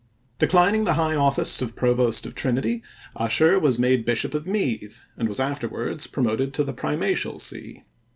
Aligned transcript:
Declining 0.39 0.85
the 0.85 0.93
high 0.95 1.15
office 1.15 1.61
of 1.61 1.75
provost 1.75 2.25
of 2.25 2.33
Trinity, 2.33 2.81
Ussher 3.17 3.59
was 3.59 3.77
made 3.77 4.03
bishop 4.03 4.33
of 4.33 4.47
Meath 4.47 4.99
and 5.15 5.29
was 5.29 5.39
afterwards 5.39 6.07
promoted 6.07 6.55
to 6.55 6.63
the 6.63 6.73
primatial 6.73 7.37
see. 7.39 7.83